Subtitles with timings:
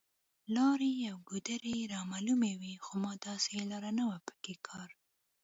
[0.55, 4.33] لارې او ګودرې رامعلومې وې، خو ما داسې لار نه وه په
[4.67, 4.89] کار.